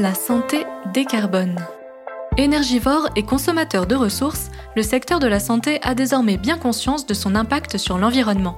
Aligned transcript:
La 0.00 0.14
santé 0.14 0.64
décarbone. 0.94 1.56
Énergivore 2.38 3.10
et 3.16 3.22
consommateur 3.22 3.86
de 3.86 3.94
ressources, 3.94 4.50
le 4.74 4.82
secteur 4.82 5.18
de 5.18 5.26
la 5.26 5.40
santé 5.40 5.78
a 5.82 5.94
désormais 5.94 6.38
bien 6.38 6.56
conscience 6.56 7.04
de 7.04 7.12
son 7.12 7.34
impact 7.34 7.76
sur 7.76 7.98
l'environnement. 7.98 8.56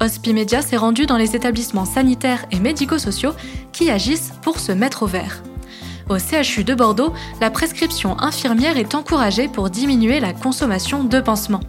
Hospimedia 0.00 0.62
s'est 0.62 0.78
rendu 0.78 1.04
dans 1.04 1.18
les 1.18 1.36
établissements 1.36 1.84
sanitaires 1.84 2.46
et 2.50 2.60
médico-sociaux 2.60 3.32
qui 3.72 3.90
agissent 3.90 4.32
pour 4.40 4.58
se 4.58 4.72
mettre 4.72 5.02
au 5.02 5.06
vert. 5.06 5.42
Au 6.08 6.16
CHU 6.16 6.64
de 6.64 6.74
Bordeaux, 6.74 7.12
la 7.42 7.50
prescription 7.50 8.18
infirmière 8.18 8.78
est 8.78 8.94
encouragée 8.94 9.48
pour 9.48 9.68
diminuer 9.68 10.18
la 10.18 10.32
consommation 10.32 11.04
de 11.04 11.20
pansements. 11.20 11.60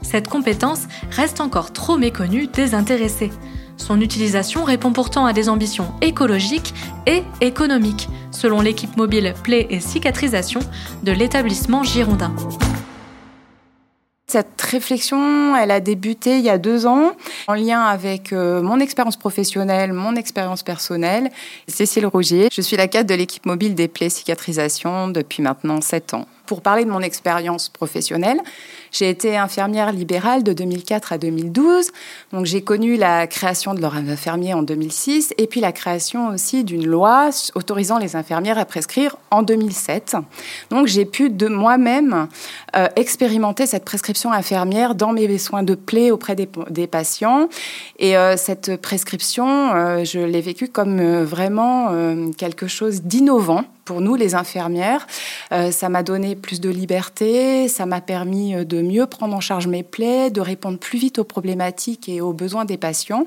Cette 0.00 0.28
compétence 0.28 0.84
reste 1.10 1.40
encore 1.40 1.72
trop 1.72 1.96
méconnue 1.96 2.46
des 2.46 2.76
intéressés. 2.76 3.32
Son 3.76 4.00
utilisation 4.00 4.64
répond 4.64 4.92
pourtant 4.92 5.26
à 5.26 5.32
des 5.32 5.48
ambitions 5.48 5.92
écologiques 6.00 6.74
et 7.06 7.22
économiques, 7.40 8.08
selon 8.30 8.60
l'équipe 8.60 8.96
mobile 8.96 9.34
Play 9.42 9.66
et 9.70 9.80
Cicatrisation 9.80 10.60
de 11.02 11.12
l'établissement 11.12 11.82
girondin. 11.82 12.34
Cette 14.26 14.60
réflexion, 14.60 15.54
a 15.54 15.80
débuté 15.80 16.38
il 16.38 16.44
y 16.44 16.50
a 16.50 16.58
deux 16.58 16.86
ans 16.86 17.12
en 17.46 17.54
lien 17.54 17.82
avec 17.82 18.32
euh, 18.32 18.62
mon 18.62 18.80
expérience 18.80 19.16
professionnelle, 19.16 19.92
mon 19.92 20.16
expérience 20.16 20.62
personnelle. 20.62 21.30
Cécile 21.68 22.06
Rougier, 22.06 22.48
je 22.52 22.60
suis 22.60 22.76
la 22.76 22.88
cadre 22.88 23.08
de 23.08 23.14
l'équipe 23.14 23.46
mobile 23.46 23.74
des 23.74 23.86
plaies 23.86 24.08
cicatrisation 24.08 25.08
depuis 25.08 25.42
maintenant 25.42 25.80
sept 25.80 26.14
ans. 26.14 26.26
Pour 26.46 26.60
parler 26.60 26.84
de 26.84 26.90
mon 26.90 27.00
expérience 27.00 27.68
professionnelle, 27.68 28.40
j'ai 28.92 29.10
été 29.10 29.36
infirmière 29.36 29.92
libérale 29.92 30.42
de 30.42 30.52
2004 30.52 31.12
à 31.12 31.18
2012. 31.18 31.90
Donc 32.32 32.46
j'ai 32.46 32.62
connu 32.62 32.96
la 32.96 33.26
création 33.26 33.74
de 33.74 33.80
l'ordre 33.80 33.96
infirmier 33.96 34.54
en 34.54 34.62
2006 34.62 35.34
et 35.36 35.46
puis 35.46 35.60
la 35.60 35.72
création 35.72 36.28
aussi 36.28 36.62
d'une 36.62 36.86
loi 36.86 37.30
autorisant 37.54 37.98
les 37.98 38.14
infirmières 38.14 38.58
à 38.58 38.64
prescrire 38.64 39.16
en 39.30 39.42
2007. 39.42 40.16
Donc 40.70 40.86
j'ai 40.86 41.04
pu 41.04 41.30
de 41.30 41.48
moi-même 41.48 42.28
euh, 42.76 42.88
expérimenter 42.94 43.66
cette 43.66 43.84
prescription 43.84 44.32
infirmière 44.32 44.94
dans 44.94 45.12
mes 45.12 45.38
soins 45.38 45.62
de 45.62 45.74
plaie 45.74 46.10
auprès 46.10 46.36
des, 46.36 46.86
patients. 46.86 47.48
Et 47.98 48.16
euh, 48.16 48.36
cette 48.36 48.80
prescription, 48.80 49.74
euh, 49.74 50.04
je 50.04 50.20
l'ai 50.20 50.40
vécue 50.40 50.68
comme 50.68 51.22
vraiment 51.22 51.90
quelque 52.36 52.66
chose 52.66 53.02
d'innovant 53.02 53.64
pour 53.84 54.00
nous, 54.00 54.14
les 54.14 54.34
infirmières. 54.34 55.06
ça 55.50 55.88
m'a 55.88 56.02
donné 56.02 56.36
plus 56.36 56.60
de 56.60 56.70
liberté, 56.70 57.68
ça 57.68 57.86
m'a 57.86 58.00
permis 58.00 58.64
de 58.64 58.82
mieux 58.82 59.06
prendre 59.06 59.34
en 59.34 59.40
charge 59.40 59.66
mes 59.66 59.82
plaies, 59.82 60.30
de 60.30 60.40
répondre 60.40 60.78
plus 60.78 60.98
vite 60.98 61.18
aux 61.18 61.24
problématiques 61.24 62.08
et 62.08 62.20
aux 62.20 62.32
besoins 62.32 62.64
des 62.64 62.76
patients. 62.76 63.26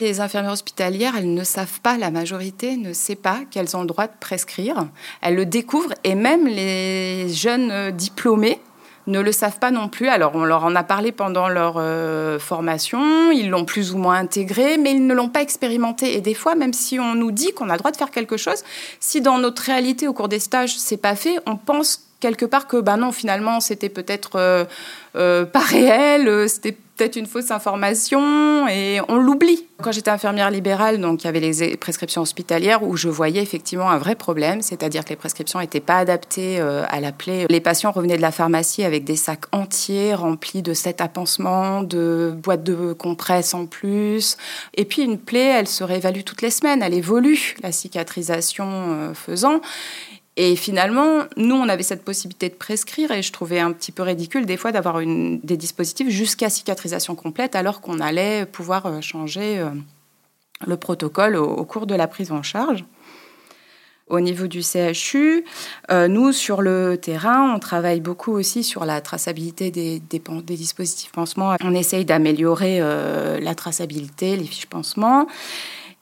Les 0.00 0.20
infirmières 0.20 0.52
hospitalières, 0.52 1.14
elles 1.16 1.32
ne 1.32 1.44
savent 1.44 1.80
pas, 1.80 1.98
la 1.98 2.10
majorité 2.10 2.76
ne 2.76 2.92
sait 2.92 3.16
pas 3.16 3.40
qu'elles 3.50 3.76
ont 3.76 3.82
le 3.82 3.86
droit 3.86 4.06
de 4.06 4.12
prescrire. 4.18 4.88
Elles 5.20 5.34
le 5.34 5.46
découvrent 5.46 5.94
et 6.04 6.14
même 6.14 6.46
les 6.46 7.28
jeunes 7.28 7.90
diplômés 7.90 8.60
ne 9.10 9.20
le 9.20 9.32
savent 9.32 9.58
pas 9.58 9.70
non 9.70 9.88
plus. 9.88 10.08
Alors 10.08 10.32
on 10.34 10.44
leur 10.44 10.64
en 10.64 10.74
a 10.74 10.82
parlé 10.82 11.12
pendant 11.12 11.48
leur 11.48 11.74
euh, 11.76 12.38
formation, 12.38 13.30
ils 13.30 13.50
l'ont 13.50 13.64
plus 13.64 13.92
ou 13.92 13.98
moins 13.98 14.16
intégré, 14.16 14.78
mais 14.78 14.92
ils 14.92 15.06
ne 15.06 15.14
l'ont 15.14 15.28
pas 15.28 15.42
expérimenté. 15.42 16.16
Et 16.16 16.20
des 16.20 16.34
fois, 16.34 16.54
même 16.54 16.72
si 16.72 16.98
on 16.98 17.14
nous 17.14 17.30
dit 17.30 17.52
qu'on 17.52 17.68
a 17.68 17.72
le 17.72 17.78
droit 17.78 17.90
de 17.90 17.96
faire 17.96 18.10
quelque 18.10 18.36
chose, 18.36 18.62
si 19.00 19.20
dans 19.20 19.38
notre 19.38 19.62
réalité 19.62 20.08
au 20.08 20.12
cours 20.12 20.28
des 20.28 20.40
stages 20.40 20.76
c'est 20.78 20.96
pas 20.96 21.16
fait, 21.16 21.38
on 21.46 21.56
pense 21.56 22.06
quelque 22.20 22.44
part 22.44 22.66
que 22.66 22.76
ben 22.76 22.98
non 22.98 23.12
finalement 23.12 23.60
c'était 23.60 23.88
peut-être 23.88 24.32
euh, 24.36 24.64
euh, 25.16 25.44
pas 25.44 25.60
réel, 25.60 26.48
c'était 26.48 26.76
peut-être 27.00 27.16
une 27.16 27.26
fausse 27.26 27.50
information 27.50 28.68
et 28.68 29.00
on 29.08 29.16
l'oublie. 29.16 29.66
Quand 29.80 29.90
j'étais 29.90 30.10
infirmière 30.10 30.50
libérale, 30.50 31.00
donc 31.00 31.22
il 31.22 31.24
y 31.24 31.28
avait 31.28 31.40
les 31.40 31.74
prescriptions 31.78 32.20
hospitalières 32.20 32.82
où 32.82 32.98
je 32.98 33.08
voyais 33.08 33.40
effectivement 33.40 33.88
un 33.88 33.96
vrai 33.96 34.14
problème, 34.14 34.60
c'est-à-dire 34.60 35.06
que 35.06 35.08
les 35.08 35.16
prescriptions 35.16 35.60
n'étaient 35.60 35.80
pas 35.80 35.96
adaptées 35.96 36.60
à 36.60 37.00
la 37.00 37.12
plaie. 37.12 37.46
Les 37.48 37.62
patients 37.62 37.90
revenaient 37.90 38.18
de 38.18 38.22
la 38.22 38.32
pharmacie 38.32 38.84
avec 38.84 39.04
des 39.04 39.16
sacs 39.16 39.46
entiers 39.52 40.12
remplis 40.12 40.60
de 40.60 40.74
sept 40.74 41.00
à 41.00 41.08
pansements, 41.08 41.82
de 41.82 42.34
boîtes 42.36 42.64
de 42.64 42.92
compresses 42.92 43.54
en 43.54 43.64
plus. 43.64 44.36
Et 44.74 44.84
puis 44.84 45.00
une 45.00 45.16
plaie, 45.16 45.54
elle 45.58 45.68
se 45.68 45.82
réévalue 45.82 46.20
toutes 46.20 46.42
les 46.42 46.50
semaines, 46.50 46.82
elle 46.82 46.92
évolue, 46.92 47.56
la 47.62 47.72
cicatrisation 47.72 49.14
faisant. 49.14 49.62
Et 50.36 50.56
finalement, 50.56 51.24
nous, 51.36 51.56
on 51.56 51.68
avait 51.68 51.82
cette 51.82 52.04
possibilité 52.04 52.48
de 52.48 52.54
prescrire 52.54 53.10
et 53.10 53.22
je 53.22 53.32
trouvais 53.32 53.58
un 53.58 53.72
petit 53.72 53.92
peu 53.92 54.02
ridicule 54.02 54.46
des 54.46 54.56
fois 54.56 54.72
d'avoir 54.72 55.00
des 55.00 55.56
dispositifs 55.56 56.08
jusqu'à 56.08 56.48
cicatrisation 56.48 57.14
complète 57.14 57.56
alors 57.56 57.80
qu'on 57.80 58.00
allait 58.00 58.46
pouvoir 58.46 58.86
euh, 58.86 59.00
changer 59.00 59.58
euh, 59.58 59.70
le 60.66 60.76
protocole 60.76 61.36
au, 61.36 61.64
cours 61.64 61.86
de 61.86 61.94
la 61.94 62.06
prise 62.06 62.30
en 62.30 62.42
charge. 62.42 62.84
Au 64.06 64.18
niveau 64.18 64.46
du 64.48 64.62
CHU, 64.62 65.44
euh, 65.90 66.08
nous, 66.08 66.32
sur 66.32 66.62
le 66.62 66.96
terrain, 66.96 67.54
on 67.54 67.58
travaille 67.60 68.00
beaucoup 68.00 68.32
aussi 68.32 68.64
sur 68.64 68.84
la 68.84 69.00
traçabilité 69.00 69.70
des, 69.70 70.00
des, 70.00 70.56
dispositifs 70.56 71.12
pansements. 71.12 71.54
On 71.62 71.74
essaye 71.74 72.04
d'améliorer 72.04 72.80
la 72.80 73.54
traçabilité, 73.54 74.36
les 74.36 74.46
fiches 74.46 74.66
pansements. 74.66 75.28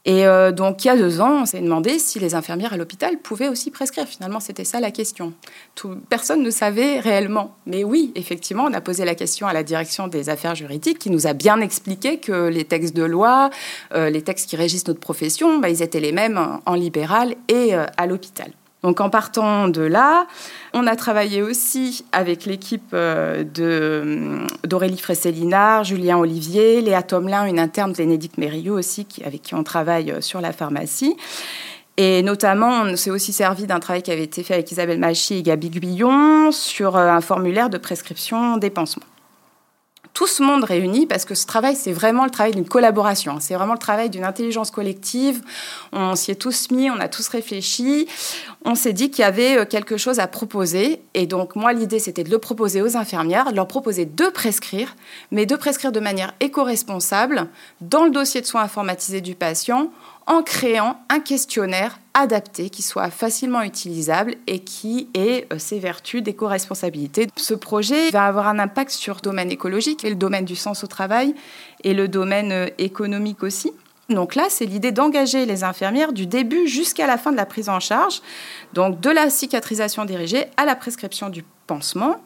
Et 0.05 0.27
euh, 0.27 0.53
donc, 0.53 0.85
il 0.85 0.89
y 0.89 0.91
a 0.91 0.97
deux 0.97 1.21
ans, 1.21 1.43
on 1.43 1.47
s'est 1.47 1.61
demandé 1.61 1.99
si 1.99 2.19
les 2.19 2.35
infirmières 2.35 2.73
à 2.73 2.77
l'hôpital 2.77 3.19
pouvaient 3.19 3.49
aussi 3.49 3.71
prescrire. 3.71 4.07
Finalement, 4.07 4.41
c'était 4.41 4.65
ça 4.65 4.81
la 4.81 4.91
question. 4.91 5.33
personne 6.09 6.43
ne 6.43 6.51
savait 6.51 7.01
réellement. 7.01 7.55
Mais 7.67 7.85
oui, 7.85 8.13
effectivement, 8.15 8.65
on 8.65 8.73
a 8.73 8.81
posé 8.81 9.05
la 9.05 9.15
question 9.15 9.47
à 9.47 9.53
la 9.53 9.63
direction 9.63 10.09
des 10.09 10.29
affaires 10.29 10.55
juridiques 10.55 10.99
qui 10.99 11.11
nous 11.11 11.27
a 11.27 11.33
bien 11.33 11.61
expliqué 11.61 12.19
que 12.19 12.49
les 12.49 12.65
textes 12.65 12.97
de 12.97 13.03
loi, 13.03 13.51
euh, 13.93 14.09
les 14.09 14.23
textes 14.23 14.49
qui 14.49 14.57
régissent 14.57 14.87
notre 14.87 15.01
profession, 15.01 15.59
bah, 15.59 15.69
ils 15.69 15.83
étaient 15.83 16.01
les 16.01 16.13
mêmes 16.13 16.61
en 16.65 16.75
libéral 16.75 17.35
et 17.49 17.75
euh, 17.75 17.85
à 17.97 18.07
l'hôpital. 18.07 18.53
Donc 18.83 19.01
en 19.01 19.11
partant 19.11 19.69
de 19.69 19.83
là, 19.83 20.27
on 20.73 20.87
a 20.87 20.95
travaillé 20.95 21.43
aussi 21.43 22.05
avec 22.13 22.47
l'équipe 22.47 22.91
euh, 22.95 23.43
d'Aurélie 24.65 24.99
Fresselinard, 24.99 25.83
Julien 25.85 26.19
Olivier, 26.19 26.81
Léa 26.81 27.03
Tomelin, 27.03 27.47
une 27.47 27.59
interne 27.59 27.93
de 27.93 27.99
l'Énédicte 27.99 28.39
Mérieux 28.39 28.73
aussi, 28.73 29.07
avec 29.25 29.43
qui 29.43 29.55
on 29.55 29.65
travaille 29.65 30.13
euh, 30.13 30.21
sur 30.21 30.41
la 30.41 30.53
pharmacie. 30.53 31.17
Et 31.97 32.23
notamment, 32.23 32.83
on 32.83 32.95
s'est 32.95 33.11
aussi 33.11 33.33
servi 33.33 33.67
d'un 33.67 33.81
travail 33.81 34.03
qui 34.03 34.13
avait 34.13 34.23
été 34.23 34.45
fait 34.45 34.55
avec 34.55 34.71
Isabelle 34.71 35.01
Machy 35.01 35.39
et 35.39 35.43
Gabi 35.43 35.71
Guillon 35.71 36.53
sur 36.53 36.97
euh, 36.97 37.09
un 37.09 37.21
formulaire 37.21 37.71
de 37.71 37.79
prescription 37.79 38.59
des 38.59 38.71
pansements 38.71 39.03
tout 40.19 40.27
ce 40.27 40.43
monde 40.43 40.65
réuni, 40.65 41.07
parce 41.07 41.25
que 41.25 41.37
ce 41.37 41.47
travail, 41.47 41.77
c'est 41.77 41.93
vraiment 41.93 42.25
le 42.25 42.31
travail 42.33 42.53
d'une 42.53 42.67
collaboration, 42.67 43.39
c'est 43.39 43.55
vraiment 43.55 43.75
le 43.75 43.79
travail 43.79 44.11
d'une 44.11 44.25
intelligence 44.25 44.73
collective. 44.73 45.41
On 45.93 46.17
s'y 46.17 46.33
est 46.33 46.35
tous 46.35 46.73
mis, 46.73 46.91
on 46.91 46.99
a 46.99 47.07
tous 47.07 47.29
réfléchi, 47.29 48.09
on 48.65 48.75
s'est 48.75 48.93
dit 48.93 49.11
qu'il 49.11 49.23
y 49.23 49.25
avait 49.25 49.59
euh, 49.59 49.65
quelque 49.65 49.97
chose 49.97 50.19
à 50.19 50.27
proposer. 50.27 51.01
Et 51.15 51.27
donc, 51.27 51.57
moi, 51.57 51.73
l'idée, 51.73 51.99
c'était 51.99 52.25
de 52.25 52.31
le 52.31 52.39
proposer 52.39 52.83
aux 52.83 52.97
infirmières, 52.97 53.51
de 53.51 53.57
leur 53.57 53.69
proposer 53.69 54.05
de 54.05 54.25
prescrire, 54.27 54.97
mais 55.31 55.47
de 55.47 55.57
prescrire 55.57 55.93
de 55.93 56.01
manière 56.01 56.35
éco-responsable 56.41 57.49
dans 57.81 58.05
le 58.05 58.11
dossier 58.11 58.41
de 58.41 58.47
soins 58.47 58.63
informatisé 58.63 59.21
du 59.21 59.35
patient 59.35 59.91
en 60.27 60.43
créant 60.43 61.01
un 61.09 61.21
questionnaire 61.21 61.99
adapté 62.13 62.69
qui 62.69 62.83
soit 62.83 63.11
facilement 63.11 63.63
utilisable 63.63 64.35
et 64.47 64.59
qui 64.59 65.09
ait 65.15 65.47
euh, 65.53 65.59
ses 65.59 65.79
vertus 65.79 66.23
d'éco-responsabilité. 66.23 67.29
Ce 67.37 67.55
projet 67.55 68.11
va 68.11 68.27
avoir 68.27 68.49
un 68.49 68.59
impact 68.59 68.91
sur 68.91 69.15
le 69.15 69.21
domaine 69.21 69.51
écologique 69.51 70.05
et 70.05 70.11
le 70.11 70.17
domaine 70.17 70.45
du 70.45 70.57
sens 70.57 70.85
au 70.85 70.87
travail 70.87 71.35
et 71.85 71.95
le 71.95 72.09
domaine 72.09 72.53
euh, 72.53 72.67
économique 72.79 73.43
aussi. 73.43 73.73
Donc 74.09 74.35
là, 74.35 74.47
c'est 74.49 74.65
l'idée 74.65 74.91
d'engager 74.91 75.45
les 75.45 75.65
infirmières 75.65 76.15
du 76.15 76.27
début 76.27 76.67
jusqu'à 76.67 77.07
la 77.07 77.19
fin 77.19 77.31
de 77.31 77.37
la 77.37 77.45
prise 77.45 77.69
en 77.69 77.79
charge, 77.79 78.23
donc 78.73 79.01
de 79.01 79.11
la 79.11 79.29
cicatrisation 79.29 80.07
dirigée 80.07 80.47
à 80.57 80.65
la 80.65 80.75
prescription 80.75 81.29
du 81.29 81.45
pansement. 81.67 82.17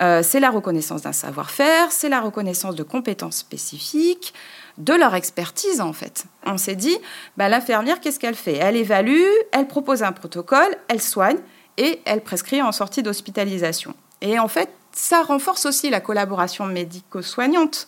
Euh, 0.00 0.22
c'est 0.22 0.38
la 0.38 0.50
reconnaissance 0.50 1.02
d'un 1.02 1.12
savoir-faire, 1.12 1.90
c'est 1.90 2.08
la 2.08 2.20
reconnaissance 2.20 2.76
de 2.76 2.84
compétences 2.84 3.38
spécifiques, 3.38 4.34
de 4.78 4.92
leur 4.92 5.16
expertise 5.16 5.80
en 5.80 5.92
fait. 5.92 6.26
On 6.44 6.58
s'est 6.58 6.76
dit, 6.76 6.96
bah, 7.36 7.48
l'infirmière, 7.48 8.00
qu'est-ce 8.00 8.20
qu'elle 8.20 8.36
fait? 8.36 8.54
Elle 8.54 8.76
évalue, 8.76 9.26
elle 9.50 9.66
propose 9.66 10.04
un 10.04 10.12
protocole, 10.12 10.76
elle 10.86 11.02
soigne 11.02 11.38
et 11.76 12.00
elle 12.04 12.20
prescrit 12.20 12.62
en 12.62 12.70
sortie 12.70 13.02
d'hospitalisation. 13.02 13.94
Et 14.20 14.38
en 14.38 14.48
fait, 14.48 14.70
ça 14.92 15.22
renforce 15.22 15.66
aussi 15.66 15.90
la 15.90 16.00
collaboration 16.00 16.66
médico-soignante 16.66 17.86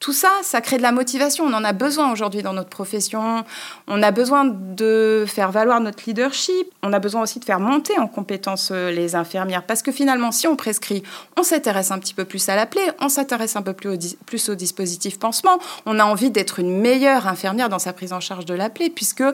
tout 0.00 0.12
ça, 0.12 0.30
ça 0.42 0.60
crée 0.60 0.76
de 0.76 0.82
la 0.82 0.92
motivation. 0.92 1.44
On 1.44 1.52
en 1.52 1.64
a 1.64 1.72
besoin 1.72 2.12
aujourd'hui 2.12 2.42
dans 2.42 2.52
notre 2.52 2.68
profession. 2.68 3.44
On 3.88 4.02
a 4.02 4.10
besoin 4.12 4.44
de 4.44 5.24
faire 5.26 5.50
valoir 5.50 5.80
notre 5.80 6.04
leadership. 6.06 6.68
On 6.84 6.92
a 6.92 7.00
besoin 7.00 7.22
aussi 7.22 7.40
de 7.40 7.44
faire 7.44 7.58
monter 7.58 7.98
en 7.98 8.06
compétence 8.06 8.70
euh, 8.70 8.92
les 8.92 9.16
infirmières. 9.16 9.66
Parce 9.66 9.82
que 9.82 9.90
finalement, 9.90 10.30
si 10.30 10.46
on 10.46 10.54
prescrit, 10.54 11.02
on 11.36 11.42
s'intéresse 11.42 11.90
un 11.90 11.98
petit 11.98 12.14
peu 12.14 12.24
plus 12.24 12.48
à 12.48 12.54
la 12.54 12.66
plaie, 12.66 12.92
on 13.00 13.08
s'intéresse 13.08 13.56
un 13.56 13.62
peu 13.62 13.72
plus 13.72 13.88
au, 13.88 13.96
plus 14.24 14.48
au 14.48 14.54
dispositif 14.54 15.18
pansement. 15.18 15.58
On 15.84 15.98
a 15.98 16.04
envie 16.04 16.30
d'être 16.30 16.60
une 16.60 16.80
meilleure 16.80 17.26
infirmière 17.26 17.68
dans 17.68 17.80
sa 17.80 17.92
prise 17.92 18.12
en 18.12 18.20
charge 18.20 18.44
de 18.44 18.54
la 18.54 18.70
plaie, 18.70 18.90
puisque 18.90 19.24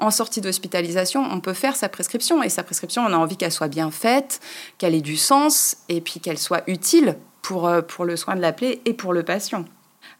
en 0.00 0.10
sortie 0.10 0.40
d'hospitalisation, 0.40 1.24
on 1.30 1.38
peut 1.38 1.54
faire 1.54 1.76
sa 1.76 1.88
prescription. 1.88 2.42
Et 2.42 2.48
sa 2.48 2.64
prescription, 2.64 3.04
on 3.06 3.12
a 3.12 3.16
envie 3.16 3.36
qu'elle 3.36 3.52
soit 3.52 3.68
bien 3.68 3.92
faite, 3.92 4.40
qu'elle 4.78 4.96
ait 4.96 5.00
du 5.00 5.16
sens, 5.16 5.76
et 5.88 6.00
puis 6.00 6.18
qu'elle 6.18 6.38
soit 6.38 6.62
utile 6.66 7.16
pour, 7.40 7.68
euh, 7.68 7.82
pour 7.82 8.04
le 8.04 8.16
soin 8.16 8.34
de 8.34 8.40
la 8.40 8.52
plaie 8.52 8.80
et 8.84 8.94
pour 8.94 9.12
le 9.12 9.22
patient. 9.22 9.64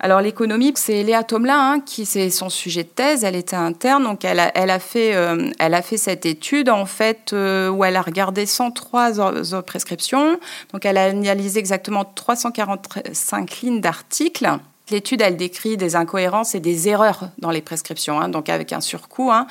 Alors 0.01 0.21
l'économie, 0.21 0.73
c'est 0.77 1.03
Léa 1.03 1.25
Tomelin 1.25 1.73
hein, 1.73 1.81
qui 1.81 2.07
c'est 2.07 2.31
son 2.31 2.51
sujet 2.51 2.85
de 2.85 2.89
thèse. 2.89 3.25
Elle 3.25 3.35
était 3.35 3.57
interne, 3.57 4.05
donc 4.05 4.25
elle 4.25 4.39
a, 4.39 4.53
a 4.55 4.79
fait, 4.79 5.17
euh, 5.17 5.51
elle 5.59 5.75
a 5.75 5.83
fait 5.83 5.97
cette 5.97 6.25
étude 6.25 6.69
en 6.69 6.87
fait 6.87 7.33
euh, 7.33 7.69
où 7.69 7.85
elle 7.85 7.97
a 7.97 8.03
regardé 8.03 8.47
103 8.47 9.63
prescriptions. 9.63 10.39
Donc 10.73 10.85
elle 10.85 10.99
a 10.99 11.07
analysé 11.07 11.59
exactement 11.59 12.05
345 12.05 13.61
lignes 13.63 13.81
d'articles. 13.81 14.49
L'étude, 14.91 15.21
elle 15.21 15.37
décrit 15.37 15.77
des 15.77 15.97
incohérences 15.97 16.55
et 16.55 16.61
des 16.61 16.89
erreurs 16.89 17.29
dans 17.39 17.51
les 17.51 17.61
prescriptions, 17.61 18.21
hein, 18.21 18.29
donc 18.29 18.49
avec 18.49 18.73
un 18.73 18.81
surcoût 18.81 19.31
hein, 19.31 19.47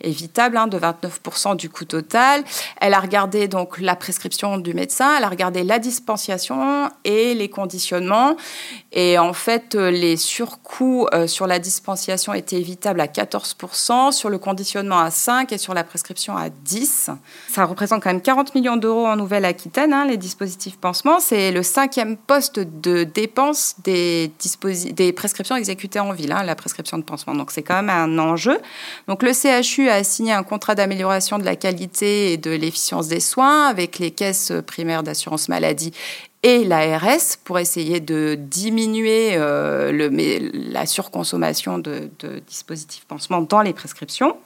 évitable 0.00 0.58
de 0.68 0.78
29% 0.78 1.56
du 1.56 1.70
coût 1.70 1.84
total. 1.84 2.42
Elle 2.80 2.94
a 2.94 3.00
regardé 3.00 3.46
donc 3.46 3.80
la 3.80 3.94
prescription 3.94 4.58
du 4.58 4.74
médecin, 4.74 5.16
elle 5.16 5.24
a 5.24 5.28
regardé 5.28 5.62
la 5.62 5.78
dispensation 5.78 6.90
et 7.04 7.34
les 7.34 7.48
conditionnements. 7.48 8.36
Et 8.92 9.18
en 9.18 9.32
fait, 9.32 9.76
euh, 9.76 9.90
les 9.90 10.16
surcoûts 10.16 11.06
euh, 11.14 11.28
sur 11.28 11.46
la 11.46 11.60
dispensation 11.60 12.34
étaient 12.34 12.56
évitables 12.56 13.00
à 13.00 13.06
14%, 13.06 14.10
sur 14.10 14.30
le 14.30 14.38
conditionnement 14.38 14.98
à 14.98 15.10
5% 15.10 15.54
et 15.54 15.58
sur 15.58 15.74
la 15.74 15.84
prescription 15.84 16.36
à 16.36 16.48
10%. 16.48 17.16
Ça 17.48 17.64
représente 17.66 18.02
quand 18.02 18.10
même 18.10 18.20
40 18.20 18.54
millions 18.56 18.76
d'euros 18.76 19.06
en 19.06 19.14
Nouvelle-Aquitaine, 19.14 19.94
les 20.08 20.16
dispositifs 20.16 20.76
pansements. 20.76 21.20
C'est 21.20 21.52
le 21.52 21.62
cinquième 21.62 22.16
poste 22.16 22.58
de 22.58 23.04
dépenses 23.04 23.76
des 23.84 24.32
prescriptions 25.14 25.54
exécutées 25.54 26.00
en 26.00 26.12
ville, 26.12 26.32
hein, 26.32 26.42
la 26.42 26.56
prescription 26.56 26.98
de 26.98 27.04
pansement. 27.04 27.34
Donc 27.34 27.52
c'est 27.52 27.62
quand 27.62 27.82
même 27.82 27.90
un 27.90 28.18
enjeu. 28.18 28.58
Donc 29.06 29.22
le 29.22 29.32
CHU 29.32 29.88
a 29.88 30.02
signé 30.02 30.32
un 30.32 30.42
contrat 30.42 30.74
d'amélioration 30.74 31.38
de 31.38 31.44
la 31.44 31.54
qualité 31.54 32.32
et 32.32 32.36
de 32.38 32.50
l'efficience 32.50 33.06
des 33.06 33.20
soins 33.20 33.68
avec 33.68 34.00
les 34.00 34.10
caisses 34.10 34.52
primaires 34.66 35.04
d'assurance 35.04 35.48
maladie 35.48 35.92
et 36.42 36.64
l'ARS 36.64 37.36
pour 37.44 37.58
essayer 37.58 38.00
de 38.00 38.36
diminuer 38.38 39.32
euh, 39.34 40.10
la 40.52 40.86
surconsommation 40.86 41.78
de, 41.78 42.10
de 42.18 42.38
dispositifs 42.40 43.04
pansement 43.04 43.42
dans 43.42 43.60
les 43.60 43.72
prescriptions. 43.72 44.36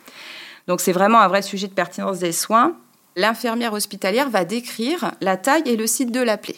Donc 0.66 0.80
c'est 0.80 0.92
vraiment 0.92 1.20
un 1.20 1.28
vrai 1.28 1.42
sujet 1.42 1.68
de 1.68 1.72
pertinence 1.72 2.18
des 2.18 2.32
soins. 2.32 2.76
L'infirmière 3.16 3.72
hospitalière 3.72 4.30
va 4.30 4.44
décrire 4.44 5.12
la 5.20 5.36
taille 5.36 5.62
et 5.66 5.76
le 5.76 5.86
site 5.86 6.10
de 6.10 6.20
la 6.20 6.36
plaie. 6.36 6.56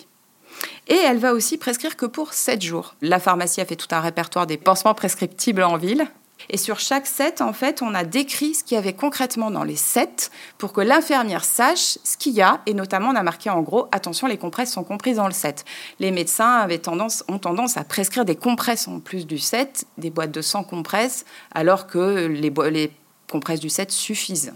Et 0.88 0.94
elle 0.94 1.18
va 1.18 1.34
aussi 1.34 1.58
prescrire 1.58 1.96
que 1.96 2.06
pour 2.06 2.32
7 2.32 2.62
jours. 2.62 2.94
La 3.02 3.18
pharmacie 3.18 3.60
a 3.60 3.66
fait 3.66 3.76
tout 3.76 3.88
un 3.90 4.00
répertoire 4.00 4.46
des 4.46 4.56
pansements 4.56 4.94
prescriptibles 4.94 5.62
en 5.62 5.76
ville. 5.76 6.06
Et 6.50 6.56
sur 6.56 6.78
chaque 6.78 7.06
set, 7.06 7.40
en 7.40 7.52
fait, 7.52 7.82
on 7.82 7.94
a 7.94 8.04
décrit 8.04 8.54
ce 8.54 8.62
qu'il 8.62 8.76
y 8.76 8.78
avait 8.78 8.92
concrètement 8.92 9.50
dans 9.50 9.64
les 9.64 9.76
sets 9.76 10.30
pour 10.58 10.72
que 10.72 10.80
l'infirmière 10.80 11.44
sache 11.44 11.98
ce 12.04 12.16
qu'il 12.16 12.34
y 12.34 12.42
a. 12.42 12.60
Et 12.66 12.74
notamment, 12.74 13.10
on 13.10 13.16
a 13.16 13.22
marqué 13.22 13.50
en 13.50 13.62
gros, 13.62 13.88
attention, 13.92 14.26
les 14.26 14.38
compresses 14.38 14.72
sont 14.72 14.84
comprises 14.84 15.16
dans 15.16 15.26
le 15.26 15.32
set. 15.32 15.64
Les 15.98 16.10
médecins 16.10 16.56
avaient 16.56 16.78
tendance, 16.78 17.24
ont 17.28 17.38
tendance 17.38 17.76
à 17.76 17.84
prescrire 17.84 18.24
des 18.24 18.36
compresses 18.36 18.86
en 18.86 19.00
plus 19.00 19.26
du 19.26 19.38
set, 19.38 19.86
des 19.98 20.10
boîtes 20.10 20.32
de 20.32 20.42
100 20.42 20.64
compresses, 20.64 21.24
alors 21.52 21.86
que 21.86 22.26
les, 22.26 22.52
les 22.70 22.92
compresses 23.30 23.60
du 23.60 23.70
set 23.70 23.90
suffisent. 23.90 24.52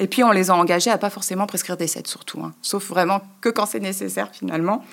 Et 0.00 0.06
puis 0.06 0.22
on 0.22 0.30
les 0.30 0.50
a 0.50 0.54
engagés 0.54 0.90
à 0.90 0.98
pas 0.98 1.10
forcément 1.10 1.46
prescrire 1.46 1.76
des 1.76 1.86
sets 1.86 2.02
surtout, 2.06 2.40
hein. 2.40 2.52
sauf 2.62 2.88
vraiment 2.88 3.20
que 3.40 3.48
quand 3.48 3.66
c'est 3.66 3.80
nécessaire 3.80 4.30
finalement. 4.32 4.84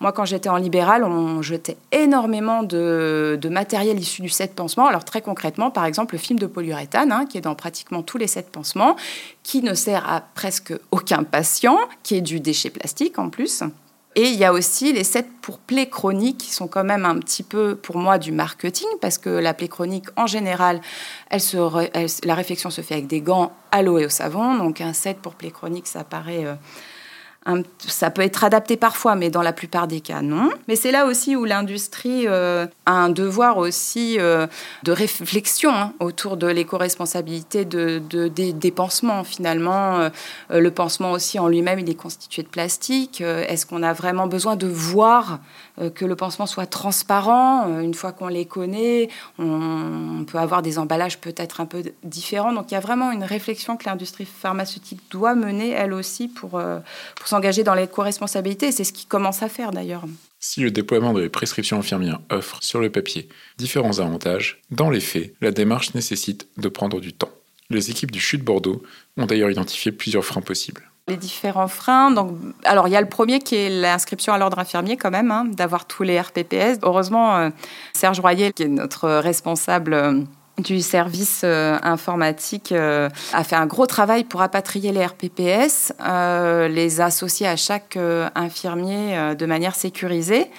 Moi 0.00 0.12
quand 0.12 0.24
j'étais 0.24 0.48
en 0.48 0.56
libéral, 0.56 1.04
on 1.04 1.42
jetait 1.42 1.76
énormément 1.92 2.62
de, 2.62 3.38
matériel 3.50 3.98
issu 3.98 4.22
du 4.22 4.28
set 4.28 4.54
pansement. 4.54 4.86
Alors 4.86 5.04
très 5.04 5.22
concrètement, 5.22 5.70
par 5.70 5.84
exemple 5.84 6.14
le 6.14 6.18
film 6.18 6.38
de 6.38 6.46
polyuréthane, 6.46 7.12
hein, 7.12 7.26
qui 7.26 7.38
est 7.38 7.42
dans 7.42 7.54
pratiquement 7.54 8.02
tous 8.02 8.18
les 8.18 8.26
sets 8.26 8.46
pansements, 8.52 8.96
qui 9.42 9.62
ne 9.62 9.74
sert 9.74 10.08
à 10.08 10.22
presque 10.34 10.72
aucun 10.90 11.24
patient, 11.24 11.78
qui 12.02 12.16
est 12.16 12.20
du 12.20 12.40
déchet 12.40 12.70
plastique 12.70 13.18
en 13.18 13.30
plus. 13.30 13.62
Et 14.20 14.28
il 14.28 14.36
y 14.36 14.44
a 14.44 14.52
aussi 14.52 14.92
les 14.92 15.02
sets 15.02 15.24
pour 15.40 15.58
plaies 15.58 15.88
chroniques 15.88 16.36
qui 16.36 16.50
sont 16.52 16.68
quand 16.68 16.84
même 16.84 17.06
un 17.06 17.18
petit 17.20 17.42
peu 17.42 17.74
pour 17.74 17.96
moi 17.96 18.18
du 18.18 18.32
marketing 18.32 18.86
parce 19.00 19.16
que 19.16 19.30
la 19.30 19.54
plaie 19.54 19.66
chronique 19.66 20.08
en 20.14 20.26
général, 20.26 20.82
la 21.30 22.34
réflexion 22.34 22.68
se 22.68 22.82
fait 22.82 22.92
avec 22.92 23.06
des 23.06 23.22
gants 23.22 23.50
à 23.72 23.80
l'eau 23.80 23.96
et 23.96 24.04
au 24.04 24.10
savon. 24.10 24.58
Donc 24.58 24.82
un 24.82 24.92
set 24.92 25.16
pour 25.22 25.36
plaie 25.36 25.50
chronique, 25.50 25.86
ça 25.86 26.04
paraît 26.04 26.44
euh, 26.44 26.54
ça 27.78 28.10
peut 28.10 28.22
être 28.22 28.44
adapté 28.44 28.76
parfois, 28.76 29.14
mais 29.16 29.30
dans 29.30 29.40
la 29.40 29.54
plupart 29.54 29.86
des 29.86 30.00
cas, 30.00 30.20
non. 30.20 30.50
Mais 30.68 30.76
c'est 30.76 30.92
là 30.92 31.06
aussi 31.06 31.36
où 31.36 31.46
l'industrie 31.46 32.26
euh, 32.26 32.66
a 32.84 32.92
un 32.92 33.08
devoir 33.08 33.56
aussi 33.56 34.16
euh, 34.18 34.46
de 34.82 34.92
réflexion 34.92 35.70
hein, 35.72 35.94
autour 36.00 36.36
de 36.36 36.46
l'éco-responsabilité 36.46 37.64
de, 37.64 37.98
des, 38.28 38.70
pansements. 38.70 39.24
Finalement, 39.24 40.00
euh, 40.00 40.10
le 40.50 40.70
pansement 40.70 41.12
aussi 41.12 41.38
en 41.38 41.48
lui-même, 41.48 41.78
il 41.78 41.88
est 41.88 41.94
constitué 41.94 42.42
de 42.42 42.48
plastique. 42.48 43.22
Est-ce 43.22 43.64
qu'on 43.64 43.82
a 43.82 43.94
vraiment 43.94 44.26
besoin 44.26 44.56
de 44.56 44.66
voir 44.66 45.40
que 45.94 46.04
le 46.04 46.16
pansement 46.16 46.46
soit 46.46 46.66
transparent 46.66 47.80
Une 47.80 47.94
fois 47.94 48.12
qu'on 48.12 48.28
les 48.28 48.44
connaît, 48.44 49.08
on, 49.38 50.24
peut 50.26 50.38
avoir 50.38 50.62
des 50.62 50.78
emballages 50.78 51.18
peut-être 51.18 51.60
un 51.60 51.66
peu 51.66 51.82
différents. 52.04 52.52
Donc 52.52 52.70
il 52.70 52.74
y 52.74 52.76
a 52.76 52.80
vraiment 52.80 53.10
une 53.10 53.24
réflexion 53.24 53.76
que 53.76 53.84
l'industrie 53.86 54.26
pharmaceutique 54.26 55.00
doit 55.10 55.34
mener, 55.34 55.70
elle 55.70 55.92
aussi, 55.92 56.28
pour, 56.28 56.50
pour 56.50 57.28
s'engager 57.28 57.64
dans 57.64 57.74
l'éco-responsabilité. 57.74 58.72
C'est 58.72 58.84
ce 58.84 58.92
qu'ils 58.92 59.08
commencent 59.08 59.42
à 59.42 59.48
faire 59.48 59.70
d'ailleurs. 59.70 60.04
Si 60.42 60.60
le 60.62 60.70
déploiement 60.70 61.12
de 61.12 61.28
prescriptions 61.28 61.78
infirmières 61.78 62.20
offre 62.30 62.58
sur 62.62 62.80
le 62.80 62.90
papier 62.90 63.28
différents 63.58 63.98
avantages, 63.98 64.62
dans 64.70 64.88
les 64.88 65.00
faits, 65.00 65.34
la 65.42 65.50
démarche 65.50 65.94
nécessite 65.94 66.48
de 66.56 66.68
prendre 66.68 66.98
du 66.98 67.12
temps. 67.12 67.30
Les 67.68 67.90
équipes 67.90 68.10
du 68.10 68.20
CHU 68.20 68.38
de 68.38 68.42
Bordeaux 68.42 68.82
ont 69.18 69.26
d'ailleurs 69.26 69.50
identifié 69.50 69.92
plusieurs 69.92 70.24
freins 70.24 70.40
possibles 70.40 70.89
les 71.10 71.16
différents 71.16 71.68
freins. 71.68 72.10
Donc, 72.10 72.36
alors, 72.64 72.88
il 72.88 72.92
y 72.92 72.96
a 72.96 73.00
le 73.00 73.08
premier 73.08 73.40
qui 73.40 73.56
est 73.56 73.68
l'inscription 73.68 74.32
à 74.32 74.38
l'ordre 74.38 74.58
infirmier, 74.58 74.96
quand 74.96 75.10
même, 75.10 75.30
hein, 75.30 75.44
d'avoir 75.46 75.84
tous 75.84 76.02
les 76.02 76.18
RPPS. 76.18 76.78
Heureusement, 76.82 77.36
euh, 77.36 77.50
Serge 77.92 78.20
Royer, 78.20 78.52
qui 78.52 78.62
est 78.62 78.68
notre 78.68 79.08
responsable 79.08 79.92
euh, 79.92 80.20
du 80.58 80.80
service 80.80 81.40
euh, 81.42 81.78
informatique 81.82 82.72
a 82.72 83.44
fait 83.44 83.56
un 83.56 83.64
gros 83.64 83.86
travail 83.86 84.24
pour 84.24 84.40
rapatrier 84.40 84.92
les 84.92 85.06
RPPS, 85.06 85.92
les 86.68 87.00
associer 87.00 87.46
à 87.46 87.56
chaque 87.56 87.98
infirmier 88.34 89.34
de 89.38 89.46
manière 89.46 89.74
sécurisée. 89.74 90.50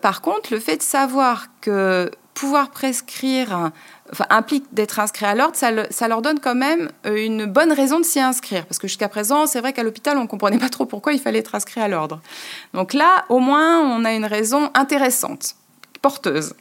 Par 0.00 0.20
contre, 0.20 0.52
le 0.52 0.60
fait 0.60 0.76
de 0.76 0.82
savoir 0.82 1.46
que 1.60 2.08
pouvoir 2.36 2.70
prescrire 2.70 3.72
implique 4.30 4.66
d'être 4.72 5.00
inscrit 5.00 5.26
à 5.26 5.34
l'ordre, 5.34 5.56
ça, 5.56 6.08
leur 6.08 6.22
donne 6.22 6.38
quand 6.38 6.54
même 6.54 6.90
une 7.04 7.46
bonne 7.46 7.72
raison 7.72 7.98
de 7.98 8.04
s'y 8.04 8.20
inscrire. 8.20 8.66
Parce 8.66 8.78
que 8.78 8.86
jusqu'à 8.86 9.08
présent, 9.08 9.46
c'est 9.46 9.60
vrai 9.60 9.72
qu'à 9.72 9.82
l'hôpital, 9.82 10.16
on 10.18 10.22
ne 10.22 10.28
comprenait 10.28 10.58
pas 10.58 10.68
trop 10.68 10.86
pourquoi 10.86 11.12
il 11.12 11.18
fallait 11.18 11.40
être 11.40 11.54
inscrit 11.54 11.80
à 11.80 11.88
l'ordre. 11.88 12.20
Donc 12.74 12.92
là, 12.92 13.24
au 13.30 13.40
moins, 13.40 13.80
on 13.80 14.04
a 14.04 14.12
une 14.12 14.26
raison 14.26 14.70
intéressante, 14.74 15.56
porteuse. 16.02 16.54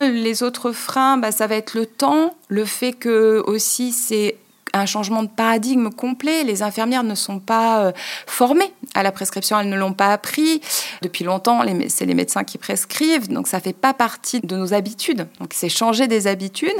Les 0.00 0.42
autres 0.42 0.72
freins, 0.72 1.18
bah, 1.18 1.32
ça 1.32 1.46
va 1.46 1.56
être 1.56 1.74
le 1.74 1.84
temps, 1.84 2.34
le 2.48 2.64
fait 2.64 2.92
que 2.92 3.42
aussi 3.46 3.92
c'est 3.92 4.38
un 4.74 4.86
changement 4.86 5.22
de 5.22 5.28
paradigme 5.28 5.90
complet. 5.90 6.44
Les 6.44 6.62
infirmières 6.62 7.04
ne 7.04 7.14
sont 7.14 7.38
pas 7.38 7.84
euh, 7.84 7.92
formées 8.26 8.72
à 8.94 9.02
la 9.02 9.12
prescription, 9.12 9.58
elles 9.58 9.68
ne 9.68 9.76
l'ont 9.76 9.92
pas 9.92 10.12
appris. 10.12 10.60
Depuis 11.02 11.24
longtemps, 11.24 11.62
c'est 11.88 12.06
les 12.06 12.14
médecins 12.14 12.44
qui 12.44 12.58
prescrivent, 12.58 13.28
donc 13.28 13.48
ça 13.48 13.58
ne 13.58 13.62
fait 13.62 13.72
pas 13.72 13.94
partie 13.94 14.40
de 14.40 14.56
nos 14.56 14.74
habitudes. 14.74 15.26
Donc 15.40 15.52
c'est 15.52 15.68
changer 15.68 16.06
des 16.06 16.26
habitudes. 16.26 16.70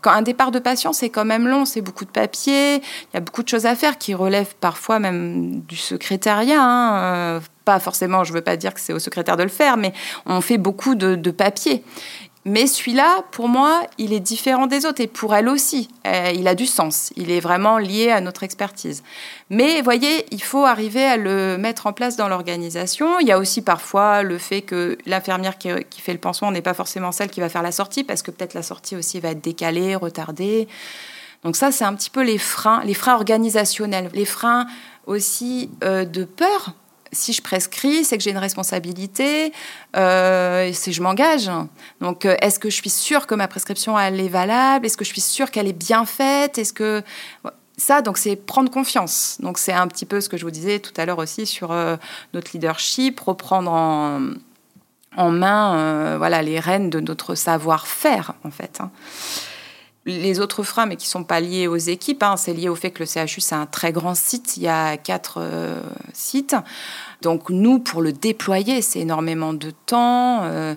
Quand 0.00 0.10
un 0.10 0.22
départ 0.22 0.50
de 0.50 0.58
patient, 0.58 0.92
c'est 0.92 1.10
quand 1.10 1.24
même 1.24 1.46
long, 1.46 1.64
c'est 1.64 1.80
beaucoup 1.80 2.04
de 2.04 2.10
papier, 2.10 2.76
il 2.76 3.14
y 3.14 3.16
a 3.16 3.20
beaucoup 3.20 3.42
de 3.42 3.48
choses 3.48 3.66
à 3.66 3.74
faire 3.74 3.98
qui 3.98 4.14
relèvent 4.14 4.54
parfois 4.60 4.98
même 4.98 5.60
du 5.62 5.76
secrétariat. 5.76 6.62
Hein. 6.62 6.94
Euh, 6.96 7.40
pas 7.64 7.78
forcément, 7.78 8.24
je 8.24 8.32
ne 8.32 8.38
veux 8.38 8.42
pas 8.42 8.56
dire 8.56 8.74
que 8.74 8.80
c'est 8.80 8.92
au 8.92 8.98
secrétaire 8.98 9.36
de 9.36 9.44
le 9.44 9.48
faire, 9.48 9.76
mais 9.76 9.92
on 10.26 10.40
fait 10.40 10.58
beaucoup 10.58 10.96
de, 10.96 11.14
de 11.14 11.30
papier. 11.30 11.84
Mais 12.44 12.66
celui-là, 12.66 13.22
pour 13.30 13.46
moi, 13.46 13.82
il 13.98 14.12
est 14.12 14.20
différent 14.20 14.66
des 14.66 14.84
autres 14.84 15.00
et 15.00 15.06
pour 15.06 15.32
elle 15.34 15.48
aussi. 15.48 15.88
Euh, 16.08 16.32
il 16.34 16.48
a 16.48 16.56
du 16.56 16.66
sens. 16.66 17.12
Il 17.14 17.30
est 17.30 17.38
vraiment 17.38 17.78
lié 17.78 18.10
à 18.10 18.20
notre 18.20 18.42
expertise. 18.42 19.04
Mais 19.48 19.80
voyez, 19.80 20.26
il 20.32 20.42
faut 20.42 20.64
arriver 20.64 21.04
à 21.04 21.16
le 21.16 21.56
mettre 21.56 21.86
en 21.86 21.92
place 21.92 22.16
dans 22.16 22.26
l'organisation. 22.26 23.20
Il 23.20 23.28
y 23.28 23.32
a 23.32 23.38
aussi 23.38 23.62
parfois 23.62 24.24
le 24.24 24.38
fait 24.38 24.62
que 24.62 24.98
l'infirmière 25.06 25.56
qui, 25.56 25.70
fait 26.00 26.12
le 26.12 26.18
pansement 26.18 26.50
n'est 26.50 26.62
pas 26.62 26.74
forcément 26.74 27.12
celle 27.12 27.30
qui 27.30 27.38
va 27.38 27.48
faire 27.48 27.62
la 27.62 27.72
sortie 27.72 28.02
parce 28.02 28.22
que 28.22 28.32
peut-être 28.32 28.54
la 28.54 28.62
sortie 28.62 28.96
aussi 28.96 29.20
va 29.20 29.30
être 29.30 29.42
décalée, 29.42 29.94
retardée. 29.94 30.66
Donc 31.44 31.54
ça, 31.54 31.70
c'est 31.70 31.84
un 31.84 31.94
petit 31.94 32.10
peu 32.10 32.22
les 32.22 32.38
freins, 32.38 32.82
les 32.84 32.94
freins 32.94 33.14
organisationnels, 33.14 34.10
les 34.14 34.24
freins 34.24 34.66
aussi 35.06 35.70
euh, 35.84 36.04
de 36.04 36.24
peur 36.24 36.74
si 37.12 37.32
je 37.32 37.42
prescris, 37.42 38.04
c'est 38.04 38.16
que 38.16 38.24
j'ai 38.24 38.30
une 38.30 38.38
responsabilité, 38.38 39.52
euh, 39.96 40.70
c'est 40.72 40.92
je 40.92 41.02
m'engage. 41.02 41.50
Donc, 42.00 42.24
euh, 42.24 42.36
est-ce 42.40 42.58
que 42.58 42.70
je 42.70 42.76
suis 42.76 42.90
sûre 42.90 43.26
que 43.26 43.34
ma 43.34 43.48
prescription 43.48 43.98
elle 43.98 44.18
est 44.18 44.28
valable? 44.28 44.86
Est-ce 44.86 44.96
que 44.96 45.04
je 45.04 45.10
suis 45.10 45.20
sûre 45.20 45.50
qu'elle 45.50 45.68
est 45.68 45.74
bien 45.74 46.06
faite? 46.06 46.58
Est-ce 46.58 46.72
que 46.72 47.02
ça, 47.76 48.02
donc, 48.02 48.18
c'est 48.18 48.36
prendre 48.36 48.70
confiance. 48.70 49.38
Donc, 49.40 49.58
c'est 49.58 49.72
un 49.72 49.88
petit 49.88 50.04
peu 50.06 50.20
ce 50.20 50.28
que 50.28 50.36
je 50.36 50.44
vous 50.44 50.50
disais 50.50 50.78
tout 50.78 50.92
à 50.96 51.06
l'heure 51.06 51.18
aussi 51.18 51.46
sur 51.46 51.72
euh, 51.72 51.96
notre 52.32 52.52
leadership, 52.52 53.20
reprendre 53.20 53.72
en, 53.72 55.30
main, 55.30 56.16
voilà, 56.16 56.42
les 56.42 56.60
rênes 56.60 56.90
de 56.90 57.00
notre 57.00 57.34
savoir-faire, 57.34 58.34
en 58.44 58.50
fait. 58.50 58.80
Hein. 58.80 58.90
Les 60.04 60.40
autres 60.40 60.64
freins, 60.64 60.86
mais 60.86 60.96
qui 60.96 61.06
ne 61.06 61.10
sont 61.10 61.24
pas 61.24 61.40
liés 61.40 61.68
aux 61.68 61.76
équipes, 61.76 62.24
hein, 62.24 62.36
c'est 62.36 62.52
lié 62.52 62.68
au 62.68 62.74
fait 62.74 62.90
que 62.90 63.04
le 63.04 63.06
CHU, 63.06 63.40
c'est 63.40 63.54
un 63.54 63.66
très 63.66 63.92
grand 63.92 64.16
site. 64.16 64.56
Il 64.56 64.64
y 64.64 64.68
a 64.68 64.96
quatre 64.96 65.38
euh, 65.40 65.80
sites. 66.12 66.56
Donc 67.22 67.48
nous, 67.48 67.78
pour 67.78 68.02
le 68.02 68.12
déployer, 68.12 68.82
c'est 68.82 69.00
énormément 69.00 69.52
de 69.52 69.70
temps. 69.70 70.42
Euh, 70.42 70.74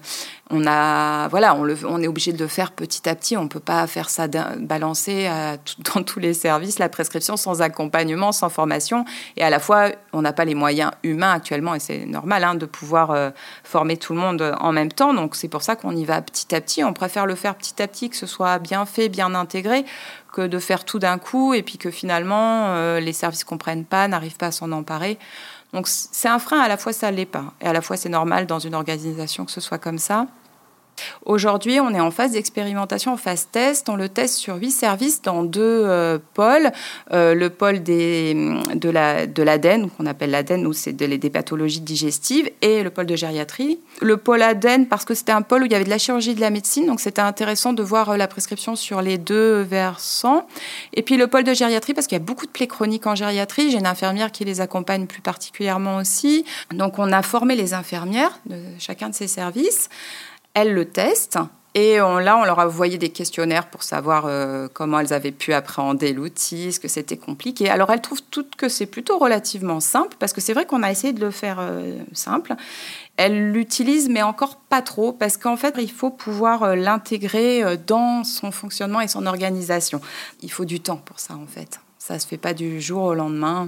on 0.52 0.66
a, 0.68 1.28
voilà, 1.30 1.56
on, 1.56 2.02
est 2.02 2.08
obligé 2.08 2.32
de 2.32 2.38
le 2.38 2.48
faire 2.48 2.72
petit 2.72 3.10
à 3.10 3.16
petit. 3.16 3.36
On 3.36 3.48
peut 3.48 3.60
pas 3.60 3.86
faire 3.88 4.10
ça 4.10 4.28
balancer 4.28 5.28
dans 5.96 6.04
tous 6.04 6.20
les 6.20 6.34
services 6.34 6.80
la 6.80 6.90
prescription 6.90 7.36
sans 7.36 7.62
accompagnement, 7.62 8.32
sans 8.32 8.50
formation. 8.50 9.06
Et 9.38 9.44
à 9.44 9.50
la 9.50 9.60
fois, 9.60 9.90
on 10.14 10.22
n'a 10.22 10.34
pas 10.34 10.46
les 10.46 10.56
moyens 10.56 10.92
humains 11.04 11.32
actuellement, 11.32 11.75
et 11.75 11.80
c'est 11.80 12.06
normal 12.06 12.44
hein, 12.44 12.56
de 12.56 12.66
pouvoir 12.66 13.12
euh, 13.12 13.32
former 13.64 13.98
tout 13.98 14.14
le 14.14 14.20
monde 14.20 14.56
en 14.60 14.72
même 14.72 14.92
temps. 14.92 15.14
Donc 15.14 15.36
c'est 15.36 15.48
pour 15.48 15.64
ça 15.64 15.75
qu'on 15.75 15.96
y 15.96 16.06
va 16.06 16.22
petit 16.22 16.54
à 16.56 16.62
petit. 16.62 16.84
On 16.84 16.94
préfère 16.94 17.25
le 17.25 17.36
faire 17.36 17.56
petit 17.56 17.82
à 17.82 17.88
petit, 17.88 18.10
que 18.10 18.16
ce 18.16 18.28
soit 18.28 18.60
bien 18.60 18.86
fait, 18.86 19.10
bien 19.10 19.34
intégré, 19.36 19.86
que 20.34 20.42
de 20.42 20.60
faire 20.60 20.86
tout 20.86 21.00
d'un 21.00 21.18
coup 21.18 21.54
et 21.54 21.64
puis 21.64 21.78
que 21.78 21.90
finalement 21.90 22.68
euh, 22.68 23.00
les 23.00 23.14
services 23.14 23.44
comprennent 23.44 23.86
pas, 23.86 24.08
n'arrivent 24.08 24.38
pas 24.38 24.48
à 24.48 24.52
s'en 24.52 24.72
emparer. 24.72 25.18
Donc 25.75 25.89
c'est 25.89 26.29
un 26.29 26.39
frein, 26.39 26.62
à 26.62 26.70
la 26.70 26.77
fois 26.77 26.94
ça 26.94 27.12
l'est 27.12 27.25
pas, 27.25 27.53
et 27.60 27.67
à 27.67 27.74
la 27.74 27.82
fois 27.82 27.98
c'est 27.98 28.08
normal 28.08 28.48
dans 28.48 28.60
une 28.60 28.74
organisation 28.74 29.44
que 29.44 29.51
ce 29.51 29.60
soit 29.60 29.77
comme 29.77 30.00
ça. 30.00 30.25
Aujourd'hui, 31.25 31.80
on 31.80 31.94
est 31.94 32.00
en 32.00 32.12
phase 32.12 32.32
d'expérimentation, 32.32 33.14
en 33.14 33.18
phase 33.18 33.48
test. 33.52 33.90
On 33.90 33.96
le 33.96 34.10
teste 34.10 34.36
sur 34.36 34.56
huit 34.56 34.72
services 34.72 35.22
dans 35.22 35.44
deux 35.44 35.62
euh, 35.62 36.20
pôles. 36.34 36.72
Euh, 37.12 37.34
le 37.34 37.50
pôle 37.50 37.84
des, 37.84 38.34
de 38.75 38.90
l'ADEN, 38.90 39.82
la, 39.82 39.88
qu'on 39.90 40.06
appelle 40.06 40.32
l'ADEN, 40.32 40.66
où 40.66 40.74
c'est 40.74 40.94
des 40.94 41.30
pathologies 41.30 41.82
digestives, 41.82 42.50
et 42.62 42.84
le 42.84 42.90
pôle 42.90 43.06
de 43.06 43.16
gériatrie. 43.16 43.80
Le 44.02 44.18
pôle 44.18 44.42
ADEN, 44.42 44.88
parce 44.88 45.06
que 45.06 45.14
c'était 45.14 45.32
un 45.32 45.42
pôle 45.42 45.64
où 45.64 45.66
il 45.66 45.72
y 45.72 45.75
avait 45.75 45.86
de 45.86 45.90
la 45.90 45.98
chirurgie 45.98 46.32
et 46.32 46.36
de 46.36 46.42
la 46.42 46.50
médecine, 46.50 46.86
donc 46.86 47.00
c'était 47.00 47.22
intéressant 47.22 47.74
de 47.74 47.84
voir 47.84 48.12
euh, 48.12 48.18
la 48.18 48.28
prescription 48.28 48.75
sur 48.75 49.02
les 49.02 49.18
deux 49.18 49.62
versants. 49.62 50.48
Et 50.94 51.02
puis 51.02 51.18
le 51.18 51.28
pôle 51.28 51.44
de 51.44 51.54
gériatrie, 51.54 51.94
parce 51.94 52.08
qu'il 52.08 52.16
y 52.16 52.22
a 52.22 52.24
beaucoup 52.24 52.46
de 52.46 52.52
plaies 52.52 52.68
chroniques 52.68 53.08
en 53.08 53.16
gériatrie. 53.16 53.72
J'ai 53.72 53.78
une 53.78 53.88
infirmière 53.88 54.32
qui 54.32 54.46
les 54.46 54.62
accompagne 54.62 55.08
plus 55.08 55.22
particulièrement 55.22 55.98
aussi. 55.98 56.46
Donc 56.72 57.00
on 57.00 57.12
a 57.12 57.22
formé 57.22 57.56
les 57.56 57.74
infirmières 57.74 58.40
de 58.46 58.58
chacun 58.80 59.10
de 59.10 59.16
ces 59.16 59.28
services 59.28 59.90
elles 60.55 60.74
le 60.74 60.85
testent. 60.85 61.38
Et 61.77 61.97
là, 61.97 62.38
on 62.38 62.45
leur 62.45 62.59
a 62.59 62.65
envoyé 62.67 62.97
des 62.97 63.09
questionnaires 63.09 63.67
pour 63.67 63.83
savoir 63.83 64.27
euh, 64.27 64.69
comment 64.74 64.97
elles 65.01 65.12
avaient 65.12 65.33
pu 65.33 65.51
appréhender 65.51 66.13
l'outil, 66.13 66.71
ce 66.71 66.79
que 66.79 66.88
c'était 66.88 67.17
compliqué. 67.17 67.69
Alors, 67.69 67.91
elles 67.91 68.00
trouvent 68.00 68.24
toutes 68.31 68.55
que 68.55 68.69
c'est 68.69 68.85
plutôt 68.85 69.17
relativement 69.17 69.81
simple, 69.81 70.15
parce 70.17 70.31
que 70.31 70.39
c'est 70.39 70.53
vrai 70.53 70.65
qu'on 70.65 70.83
a 70.83 70.89
essayé 70.89 71.12
de 71.12 71.19
le 71.19 71.31
faire 71.31 71.57
euh, 71.59 72.00
simple. 72.13 72.55
Elles 73.17 73.51
l'utilisent, 73.51 74.07
mais 74.07 74.21
encore 74.21 74.55
pas 74.55 74.81
trop, 74.81 75.12
parce 75.12 75.35
qu'en 75.35 75.57
fait, 75.57 75.75
il 75.77 75.91
faut 75.91 76.12
pouvoir 76.12 76.63
euh, 76.63 76.75
l'intégrer 76.75 77.75
dans 77.85 78.24
son 78.24 78.51
fonctionnement 78.51 79.01
et 79.01 79.09
son 79.09 79.25
organisation. 79.25 80.00
Il 80.41 80.51
faut 80.53 80.65
du 80.65 80.79
temps 80.79 81.01
pour 81.03 81.19
ça, 81.19 81.33
en 81.35 81.45
fait. 81.45 81.81
Ça 81.97 82.13
ne 82.13 82.19
se 82.19 82.27
fait 82.27 82.38
pas 82.38 82.53
du 82.53 82.79
jour 82.79 83.03
au 83.03 83.13
lendemain. 83.13 83.67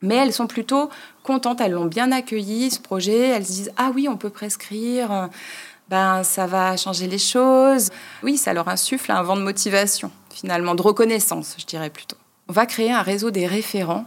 Mais 0.00 0.14
elles 0.14 0.32
sont 0.32 0.46
plutôt 0.46 0.90
contentes, 1.24 1.60
elles 1.60 1.72
l'ont 1.72 1.86
bien 1.86 2.12
accueilli, 2.12 2.70
ce 2.70 2.78
projet. 2.78 3.18
Elles 3.30 3.46
se 3.46 3.52
disent 3.52 3.72
Ah 3.76 3.90
oui, 3.92 4.06
on 4.08 4.16
peut 4.16 4.30
prescrire 4.30 5.28
ben, 5.88 6.22
ça 6.22 6.46
va 6.46 6.76
changer 6.76 7.06
les 7.06 7.18
choses. 7.18 7.90
Oui, 8.22 8.36
ça 8.36 8.52
leur 8.52 8.68
insuffle 8.68 9.12
un 9.12 9.22
vent 9.22 9.36
de 9.36 9.42
motivation, 9.42 10.10
finalement, 10.32 10.74
de 10.74 10.82
reconnaissance, 10.82 11.54
je 11.58 11.64
dirais 11.64 11.90
plutôt. 11.90 12.16
On 12.48 12.52
va 12.52 12.66
créer 12.66 12.92
un 12.92 13.02
réseau 13.02 13.30
des 13.30 13.46
référents, 13.46 14.04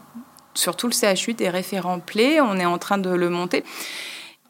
sur 0.53 0.75
tout 0.75 0.87
le 0.87 0.93
CHU, 0.93 1.33
des 1.33 1.49
référents 1.49 1.99
plaies. 1.99 2.41
On 2.41 2.57
est 2.57 2.65
en 2.65 2.77
train 2.77 2.97
de 2.97 3.09
le 3.09 3.29
monter. 3.29 3.63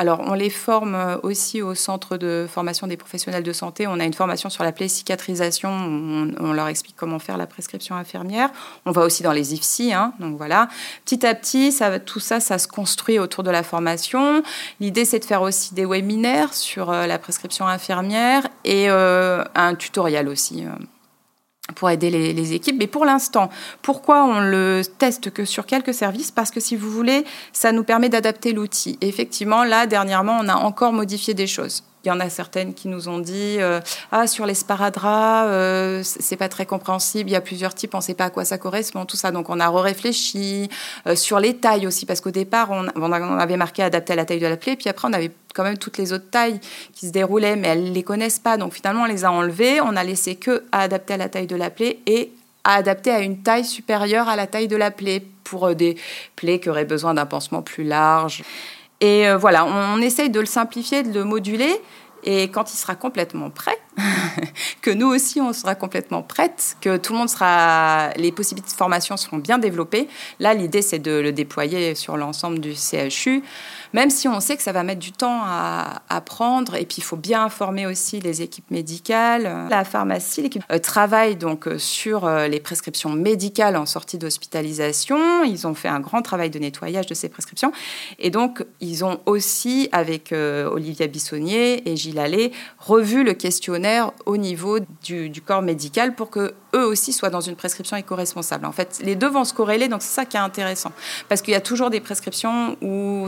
Alors, 0.01 0.21
on 0.25 0.33
les 0.33 0.49
forme 0.49 0.95
euh, 0.95 1.17
aussi 1.23 1.61
au 1.61 1.75
centre 1.75 2.15
de 2.15 2.47
formation 2.49 2.87
des 2.87 2.95
professionnels 2.95 3.43
de 3.43 3.51
santé. 3.51 3.85
On 3.85 3.99
a 3.99 4.05
une 4.05 4.13
formation 4.13 4.49
sur 4.49 4.63
la 4.63 4.71
plaie 4.71 4.87
cicatrisation. 4.87 5.69
On, 5.69 6.53
leur 6.53 6.67
explique 6.69 6.95
comment 6.95 7.19
faire 7.19 7.35
la 7.35 7.45
prescription 7.45 7.95
infirmière. 7.97 8.49
On 8.85 8.91
va 8.91 9.01
aussi 9.01 9.23
dans 9.23 9.33
les 9.33 9.53
IFSI. 9.53 9.91
Hein, 9.91 10.13
donc 10.21 10.37
voilà. 10.37 10.69
Petit 11.03 11.25
à 11.25 11.35
petit, 11.35 11.73
ça, 11.73 11.99
tout 11.99 12.21
ça, 12.21 12.39
ça 12.39 12.57
se 12.57 12.69
construit 12.69 13.19
autour 13.19 13.43
de 13.43 13.51
la 13.51 13.61
formation. 13.61 14.41
L'idée, 14.79 15.03
c'est 15.03 15.19
de 15.19 15.25
faire 15.25 15.41
aussi 15.41 15.73
des 15.73 15.85
webinaires 15.85 16.53
sur 16.53 16.91
euh, 16.91 17.05
la 17.05 17.19
prescription 17.19 17.67
infirmière 17.67 18.47
et 18.63 18.89
euh, 18.89 19.43
un 19.53 19.75
tutoriel 19.75 20.29
aussi 20.29 20.63
pour 21.75 21.89
aider 21.89 22.09
les, 22.09 22.53
équipes. 22.53 22.77
Mais 22.79 22.87
pour 22.87 23.05
l'instant, 23.05 23.49
pourquoi 23.81 24.23
on 24.23 24.39
le 24.39 24.81
teste 24.97 25.31
que 25.31 25.45
sur 25.45 25.65
quelques 25.65 25.93
services? 25.93 26.31
Parce 26.31 26.51
que 26.51 26.59
si 26.59 26.75
vous 26.75 26.89
voulez, 26.89 27.25
ça 27.53 27.71
nous 27.71 27.83
permet 27.83 28.09
d'adapter 28.09 28.53
l'outil. 28.53 28.97
Effectivement, 29.01 29.63
là, 29.63 29.85
dernièrement, 29.85 30.39
on 30.41 30.47
a 30.47 30.55
encore 30.55 30.93
modifié 30.93 31.33
des 31.33 31.47
choses. 31.47 31.83
Il 32.05 32.07
y 32.07 32.11
en 32.11 32.19
a 32.21 32.29
certaines 32.29 32.73
qui 32.73 32.87
nous 32.87 33.09
ont 33.09 33.19
dit 33.19 33.57
euh, 33.59 33.81
ah 34.13 34.25
sur 34.25 34.45
les 34.45 34.53
sparadraps 34.53 35.49
euh, 35.49 36.01
c'est 36.03 36.37
pas 36.37 36.47
très 36.47 36.65
compréhensible 36.65 37.29
il 37.29 37.33
y 37.33 37.35
a 37.35 37.41
plusieurs 37.41 37.75
types 37.75 37.93
on 37.93 37.99
sait 37.99 38.13
pas 38.13 38.25
à 38.25 38.29
quoi 38.29 38.45
ça 38.45 38.57
correspond 38.57 39.05
tout 39.05 39.17
ça 39.17 39.31
donc 39.31 39.49
on 39.49 39.59
a 39.59 39.69
réfléchi 39.69 40.69
euh, 41.07 41.17
sur 41.17 41.41
les 41.41 41.57
tailles 41.57 41.87
aussi 41.87 42.05
parce 42.05 42.21
qu'au 42.21 42.31
départ 42.31 42.71
on, 42.71 42.85
on, 42.95 43.11
avait 43.11 43.57
marqué 43.57 43.83
adapté 43.83 44.13
à 44.13 44.15
la 44.15 44.23
taille 44.23 44.39
de 44.39 44.47
la 44.47 44.55
plaie 44.55 44.77
puis 44.77 44.87
après 44.87 45.09
on 45.09 45.13
avait 45.13 45.31
quand 45.53 45.63
même 45.63 45.77
toutes 45.77 45.97
les 45.97 46.13
autres 46.13 46.29
tailles 46.29 46.61
qui 46.93 47.07
se 47.07 47.11
déroulaient 47.11 47.57
mais 47.57 47.67
elles 47.67 47.91
les 47.91 48.03
connaissent 48.03 48.39
pas 48.39 48.55
donc 48.55 48.73
finalement 48.73 49.01
on 49.01 49.07
les 49.07 49.25
a 49.25 49.31
enlevées 49.33 49.81
on 49.81 49.97
a 49.97 50.03
laissé 50.05 50.37
que 50.37 50.63
à 50.71 50.83
adapter 50.83 51.15
à 51.15 51.17
la 51.17 51.27
taille 51.27 51.47
de 51.47 51.57
la 51.57 51.69
plaie 51.69 51.99
et 52.05 52.31
à 52.63 52.75
adapter 52.75 53.11
à 53.11 53.19
une 53.19 53.43
taille 53.43 53.65
supérieure 53.65 54.29
à 54.29 54.37
la 54.37 54.47
taille 54.47 54.69
de 54.69 54.77
la 54.77 54.91
plaie 54.91 55.21
pour 55.43 55.75
des 55.75 55.97
plaies 56.37 56.61
qui 56.61 56.69
auraient 56.69 56.85
besoin 56.85 57.13
d'un 57.13 57.25
pansement 57.25 57.61
plus 57.61 57.83
large. 57.83 58.43
Et 59.01 59.27
euh, 59.27 59.37
voilà, 59.37 59.65
on, 59.65 60.01
essaye 60.01 60.29
de 60.29 60.39
le 60.39 60.45
simplifier, 60.45 61.03
de 61.03 61.13
le 61.13 61.23
moduler. 61.23 61.81
Et 62.23 62.49
quand 62.49 62.73
il 62.73 62.75
sera 62.75 62.95
complètement 62.95 63.49
prêt, 63.49 63.77
que 64.81 64.91
nous 64.91 65.07
aussi 65.07 65.39
on 65.39 65.53
sera 65.53 65.73
complètement 65.75 66.21
prête, 66.21 66.75
que 66.81 66.97
tout 66.97 67.13
le 67.13 67.19
monde 67.19 67.29
sera, 67.29 68.09
les 68.17 68.33
possibilités 68.33 68.71
de 68.71 68.77
formation 68.77 69.15
seront 69.15 69.37
bien 69.37 69.57
développées. 69.57 70.09
Là, 70.41 70.53
l'idée 70.53 70.81
c'est 70.81 70.99
de 70.99 71.11
le 71.11 71.31
déployer 71.31 71.95
sur 71.95 72.17
l'ensemble 72.17 72.59
du 72.59 72.73
CHU 72.73 73.41
même 73.93 74.09
si 74.09 74.27
on 74.27 74.39
sait 74.39 74.55
que 74.57 74.63
ça 74.63 74.71
va 74.71 74.83
mettre 74.83 74.99
du 74.99 75.11
temps 75.11 75.41
à, 75.43 76.01
apprendre, 76.09 76.75
Et 76.75 76.85
puis, 76.85 76.97
il 76.99 77.03
faut 77.03 77.15
bien 77.15 77.43
informer 77.43 77.85
aussi 77.85 78.19
les 78.19 78.41
équipes 78.41 78.69
médicales. 78.71 79.67
La 79.69 79.83
pharmacie, 79.83 80.41
l'équipe 80.41 80.63
euh, 80.71 80.79
travaille 80.79 81.35
donc 81.35 81.67
euh, 81.67 81.77
sur 81.77 82.25
euh, 82.25 82.47
les 82.47 82.59
prescriptions 82.59 83.09
médicales 83.09 83.75
en 83.75 83.85
sortie 83.85 84.17
d'hospitalisation. 84.17 85.43
Ils 85.43 85.67
ont 85.67 85.75
fait 85.75 85.87
un 85.87 85.99
grand 85.99 86.21
travail 86.21 86.49
de 86.49 86.59
nettoyage 86.59 87.07
de 87.07 87.13
ces 87.13 87.29
prescriptions. 87.29 87.71
Et 88.19 88.29
donc, 88.29 88.63
ils 88.79 89.03
ont 89.05 89.19
aussi, 89.25 89.89
avec 89.91 90.33
Olivia 90.33 91.07
Bissonnier 91.07 91.89
et 91.89 91.95
Gilles 91.95 92.19
Allais, 92.19 92.51
revu 92.79 93.23
le 93.23 93.33
questionnaire 93.33 94.11
au 94.25 94.37
niveau 94.37 94.79
du, 95.03 95.31
corps 95.45 95.61
médical 95.61 96.15
pour 96.15 96.29
que 96.29 96.53
eux 96.75 96.85
aussi 96.85 97.13
soient 97.13 97.29
dans 97.29 97.41
une 97.41 97.55
prescription 97.55 97.97
éco-responsable. 97.97 98.65
En 98.65 98.71
fait, 98.71 98.99
les 99.03 99.15
deux 99.15 99.29
vont 99.29 99.43
se 99.43 99.53
corréler, 99.53 99.87
donc 99.87 100.01
c'est 100.01 100.13
ça 100.13 100.25
qui 100.25 100.37
est 100.37 100.41
intéressant. 100.41 100.91
Parce 101.27 101.41
qu'il 101.41 101.53
y 101.53 101.57
a 101.57 101.61
toujours 101.61 101.89
des 101.89 101.99
prescriptions 101.99 102.77
où 102.81 103.27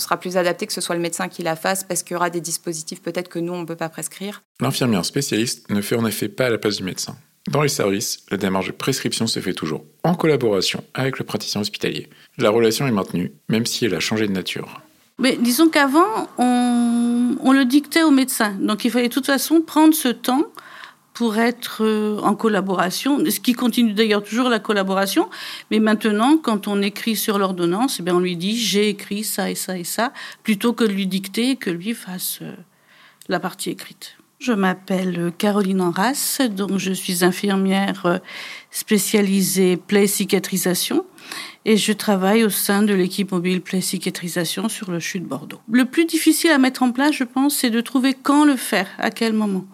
sera 0.00 0.18
plus 0.18 0.36
adapté 0.36 0.66
que 0.66 0.72
ce 0.72 0.80
soit 0.80 0.94
le 0.94 1.00
médecin 1.00 1.28
qui 1.28 1.42
la 1.42 1.56
fasse, 1.56 1.84
parce 1.84 2.02
qu'il 2.02 2.14
y 2.14 2.16
aura 2.16 2.30
des 2.30 2.40
dispositifs 2.40 3.00
peut-être 3.00 3.28
que 3.28 3.38
nous, 3.38 3.52
on 3.52 3.60
ne 3.60 3.66
peut 3.66 3.76
pas 3.76 3.88
prescrire. 3.88 4.42
L'infirmière 4.60 5.04
spécialiste 5.04 5.70
ne 5.70 5.80
fait 5.80 5.96
en 5.96 6.06
effet 6.06 6.28
pas 6.28 6.46
à 6.46 6.50
la 6.50 6.58
place 6.58 6.76
du 6.76 6.82
médecin. 6.82 7.16
Dans 7.48 7.62
les 7.62 7.68
services, 7.68 8.24
la 8.30 8.36
démarche 8.36 8.66
de 8.66 8.72
prescription 8.72 9.26
se 9.26 9.40
fait 9.40 9.54
toujours 9.54 9.84
en 10.04 10.14
collaboration 10.14 10.84
avec 10.94 11.18
le 11.18 11.24
praticien 11.24 11.60
hospitalier. 11.60 12.08
La 12.38 12.50
relation 12.50 12.86
est 12.86 12.92
maintenue, 12.92 13.32
même 13.48 13.66
si 13.66 13.86
elle 13.86 13.94
a 13.94 14.00
changé 14.00 14.26
de 14.26 14.32
nature. 14.32 14.82
Mais 15.18 15.36
disons 15.36 15.68
qu'avant, 15.68 16.28
on, 16.38 17.36
on, 17.42 17.52
le 17.52 17.64
dictait 17.64 18.02
au 18.02 18.10
médecin. 18.10 18.56
Donc 18.60 18.84
il 18.84 18.90
fallait 18.90 19.08
de 19.08 19.12
toute 19.12 19.26
façon 19.26 19.60
prendre 19.60 19.94
ce 19.94 20.08
temps 20.08 20.44
pour 21.20 21.36
être 21.36 21.84
euh, 21.84 22.18
en 22.22 22.34
collaboration, 22.34 23.22
ce 23.28 23.40
qui 23.40 23.52
continue 23.52 23.92
d'ailleurs 23.92 24.24
toujours 24.24 24.48
la 24.48 24.58
collaboration. 24.58 25.28
Mais 25.70 25.78
maintenant, 25.78 26.38
quand 26.38 26.66
on 26.66 26.80
écrit 26.80 27.14
sur 27.14 27.38
l'ordonnance, 27.38 28.00
eh 28.00 28.10
on 28.10 28.20
lui 28.20 28.36
dit 28.36 28.56
j'ai 28.56 28.88
écrit 28.88 29.22
ça 29.22 29.50
et 29.50 29.54
ça 29.54 29.76
et 29.76 29.84
ça, 29.84 30.14
plutôt 30.44 30.72
que 30.72 30.82
de 30.82 30.92
lui 30.92 31.06
dicter 31.06 31.56
que 31.56 31.68
lui 31.68 31.92
fasse 31.92 32.38
euh, 32.40 32.54
la 33.28 33.38
partie 33.38 33.68
écrite. 33.68 34.16
Je 34.38 34.54
m'appelle 34.54 35.30
Caroline 35.36 35.82
Enras, 35.82 36.40
donc 36.48 36.78
je 36.78 36.92
suis 36.92 37.22
infirmière 37.22 38.06
euh, 38.06 38.16
spécialisée 38.70 39.76
plaie 39.76 40.06
cicatrisation 40.06 41.04
et 41.66 41.76
je 41.76 41.92
travaille 41.92 42.44
au 42.44 42.48
sein 42.48 42.82
de 42.82 42.94
l'équipe 42.94 43.32
mobile 43.32 43.60
plaie 43.60 43.82
cicatrisation 43.82 44.70
sur 44.70 44.90
le 44.90 45.00
CHU 45.00 45.20
de 45.20 45.26
Bordeaux. 45.26 45.60
Le 45.70 45.84
plus 45.84 46.06
difficile 46.06 46.50
à 46.50 46.56
mettre 46.56 46.82
en 46.82 46.92
place, 46.92 47.12
je 47.12 47.24
pense, 47.24 47.56
c'est 47.56 47.68
de 47.68 47.82
trouver 47.82 48.14
quand 48.14 48.46
le 48.46 48.56
faire, 48.56 48.88
à 48.96 49.10
quel 49.10 49.34
moment 49.34 49.66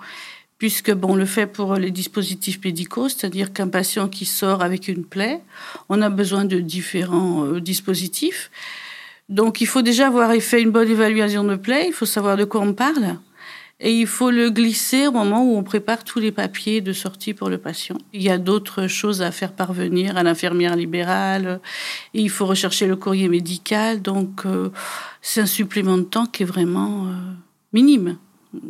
puisque 0.59 0.93
bon, 0.93 1.13
on 1.13 1.17
le 1.17 1.27
fait 1.27 1.47
pour 1.47 1.75
les 1.75 1.91
dispositifs 1.91 2.61
médicaux, 2.65 3.09
c'est-à-dire 3.09 3.53
qu'un 3.53 3.69
patient 3.69 4.09
qui 4.09 4.25
sort 4.25 4.63
avec 4.63 4.89
une 4.89 5.05
plaie, 5.05 5.41
on 5.89 6.03
a 6.03 6.09
besoin 6.09 6.45
de 6.45 6.61
différents 6.61 7.45
euh, 7.45 7.61
dispositifs. 7.61 8.51
Donc 9.29 9.61
il 9.61 9.67
faut 9.67 9.83
déjà 9.83 10.07
avoir 10.07 10.33
fait 10.37 10.63
une 10.63 10.71
bonne 10.71 10.89
évaluation 10.89 11.45
de 11.45 11.57
plaie, 11.57 11.87
il 11.89 11.93
faut 11.93 12.07
savoir 12.07 12.37
de 12.37 12.45
quoi 12.45 12.61
on 12.61 12.73
parle. 12.73 13.19
Et 13.79 13.93
il 13.93 14.07
faut 14.07 14.31
le 14.31 14.49
glisser 14.49 15.07
au 15.07 15.13
moment 15.13 15.45
où 15.45 15.55
on 15.55 15.63
prépare 15.63 16.03
tous 16.03 16.19
les 16.19 16.33
papiers 16.33 16.81
de 16.81 16.95
sortie 16.95 17.35
pour 17.35 17.51
le 17.51 17.59
patient. 17.59 17.99
Il 18.15 18.23
y 18.23 18.31
a 18.31 18.39
d'autres 18.39 18.87
choses 18.87 19.21
à 19.21 19.31
faire 19.31 19.53
parvenir 19.53 20.17
à 20.17 20.23
l'infirmière 20.23 20.77
libérale. 20.77 21.61
Il 22.15 22.31
faut 22.31 22.47
rechercher 22.47 22.87
le 22.87 22.97
courrier 22.97 23.29
médical. 23.29 24.01
Donc, 24.01 24.47
euh, 24.47 24.71
c'est 25.21 25.43
un 25.43 25.47
supplément 25.47 25.99
de 25.99 26.05
temps 26.05 26.25
qui 26.25 26.45
est 26.45 26.47
vraiment 26.47 27.09
euh, 27.09 27.13
minime 27.75 28.17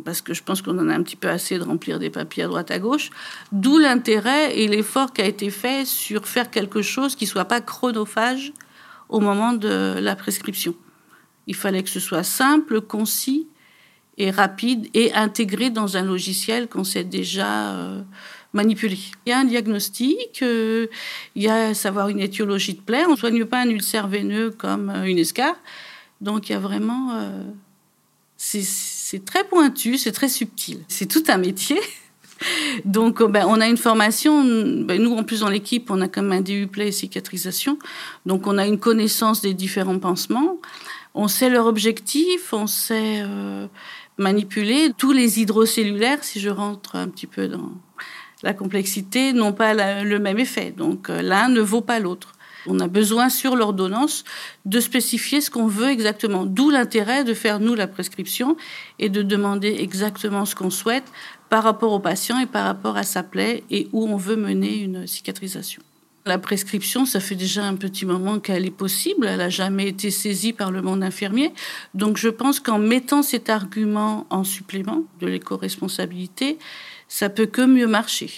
parce 0.05 0.21
que 0.21 0.33
je 0.33 0.43
pense 0.43 0.61
qu'on 0.61 0.77
en 0.79 0.89
a 0.89 0.93
un 0.93 1.03
petit 1.03 1.15
peu 1.15 1.29
assez 1.29 1.57
de 1.57 1.63
remplir 1.63 1.99
des 1.99 2.09
papiers 2.09 2.43
à 2.43 2.47
droite 2.47 2.71
à 2.71 2.79
gauche. 2.79 3.09
D'où 3.51 3.77
l'intérêt 3.77 4.57
et 4.57 4.67
l'effort 4.67 5.13
qui 5.13 5.21
a 5.21 5.25
été 5.25 5.49
fait 5.49 5.85
sur 5.85 6.27
faire 6.27 6.49
quelque 6.49 6.81
chose 6.81 7.15
qui 7.15 7.27
soit 7.27 7.45
pas 7.45 7.61
chronophage 7.61 8.53
au 9.09 9.19
moment 9.19 9.53
de 9.53 9.95
la 9.99 10.15
prescription. 10.15 10.75
Il 11.47 11.55
fallait 11.55 11.83
que 11.83 11.89
ce 11.89 11.99
soit 11.99 12.23
simple, 12.23 12.81
concis 12.81 13.47
et 14.17 14.31
rapide 14.31 14.89
et 14.93 15.13
intégré 15.13 15.69
dans 15.69 15.95
un 15.95 16.03
logiciel 16.03 16.67
qu'on 16.67 16.83
sait 16.83 17.03
déjà 17.03 17.71
euh, 17.71 18.01
manipuler. 18.51 18.97
Il 19.25 19.29
y 19.29 19.31
a 19.31 19.39
un 19.39 19.45
diagnostic, 19.45 20.41
euh, 20.41 20.87
il 21.35 21.43
y 21.43 21.47
a 21.47 21.73
savoir 21.73 22.09
une 22.09 22.19
étiologie 22.19 22.73
de 22.73 22.81
plaie. 22.81 23.05
On 23.05 23.11
ne 23.11 23.15
soigne 23.15 23.45
pas 23.45 23.61
un 23.61 23.69
ulcère 23.69 24.07
veineux 24.07 24.51
comme 24.51 24.89
euh, 24.89 25.03
une 25.03 25.19
escarre. 25.19 25.55
Donc 26.19 26.49
il 26.49 26.53
y 26.53 26.55
a 26.55 26.59
vraiment... 26.59 27.31
c'est 28.37 28.63
très 29.23 29.43
pointu, 29.43 29.97
c'est 29.97 30.11
très 30.11 30.29
subtil. 30.29 30.79
C'est 30.87 31.05
tout 31.05 31.23
un 31.27 31.37
métier. 31.37 31.79
Donc, 32.85 33.23
ben, 33.23 33.45
on 33.47 33.59
a 33.61 33.67
une 33.67 33.77
formation. 33.77 34.43
Ben, 34.83 35.01
nous, 35.01 35.15
en 35.15 35.23
plus, 35.23 35.41
dans 35.41 35.49
l'équipe, 35.49 35.89
on 35.89 36.01
a 36.01 36.07
comme 36.07 36.31
un 36.31 36.41
DU 36.41 36.67
Play 36.67 36.91
cicatrisation. 36.91 37.79
Donc, 38.25 38.47
on 38.47 38.57
a 38.57 38.67
une 38.67 38.79
connaissance 38.79 39.41
des 39.41 39.53
différents 39.53 39.99
pansements. 39.99 40.57
On 41.13 41.27
sait 41.27 41.49
leur 41.49 41.65
objectif, 41.65 42.53
on 42.53 42.67
sait 42.67 43.21
euh, 43.21 43.67
manipuler. 44.17 44.91
Tous 44.97 45.13
les 45.13 45.39
hydrocellulaires, 45.39 46.23
si 46.23 46.39
je 46.39 46.49
rentre 46.49 46.95
un 46.95 47.07
petit 47.07 47.27
peu 47.27 47.47
dans 47.47 47.71
la 48.43 48.53
complexité, 48.53 49.33
n'ont 49.33 49.53
pas 49.53 50.03
le 50.03 50.19
même 50.19 50.37
effet. 50.37 50.71
Donc, 50.71 51.09
euh, 51.09 51.21
l'un 51.21 51.49
ne 51.49 51.61
vaut 51.61 51.81
pas 51.81 51.99
l'autre. 51.99 52.33
On 52.67 52.79
a 52.79 52.87
besoin 52.87 53.29
sur 53.29 53.55
l'ordonnance 53.55 54.23
de 54.65 54.79
spécifier 54.79 55.41
ce 55.41 55.49
qu'on 55.49 55.67
veut 55.67 55.89
exactement. 55.89 56.45
D'où 56.45 56.69
l'intérêt 56.69 57.23
de 57.23 57.33
faire 57.33 57.59
nous 57.59 57.75
la 57.75 57.87
prescription 57.87 58.57
et 58.99 59.09
de 59.09 59.21
demander 59.21 59.77
exactement 59.79 60.45
ce 60.45 60.55
qu'on 60.55 60.69
souhaite 60.69 61.05
par 61.49 61.63
rapport 61.63 61.93
au 61.93 61.99
patient 61.99 62.39
et 62.39 62.45
par 62.45 62.65
rapport 62.65 62.97
à 62.97 63.03
sa 63.03 63.23
plaie 63.23 63.63
et 63.69 63.87
où 63.93 64.05
on 64.07 64.17
veut 64.17 64.35
mener 64.35 64.79
une 64.79 65.07
cicatrisation. 65.07 65.81
La 66.25 66.37
prescription, 66.37 67.05
ça 67.05 67.21
fait 67.21 67.35
déjà 67.35 67.63
un 67.63 67.75
petit 67.75 68.05
moment 68.05 68.39
qu'elle 68.39 68.65
est 68.65 68.69
possible. 68.69 69.27
Elle 69.27 69.37
n'a 69.37 69.49
jamais 69.49 69.87
été 69.87 70.11
saisie 70.11 70.51
par 70.51 70.71
le 70.71 70.81
monde 70.81 71.01
infirmier. 71.01 71.53
Donc 71.93 72.17
je 72.17 72.27
pense 72.27 72.59
qu'en 72.59 72.79
mettant 72.79 73.23
cet 73.23 73.49
argument 73.49 74.27
en 74.29 74.43
supplément 74.43 75.03
de 75.21 75.27
l'éco-responsabilité, 75.27 76.57
ça 77.07 77.29
peut 77.29 77.45
que 77.45 77.61
mieux 77.61 77.87
marcher. 77.87 78.29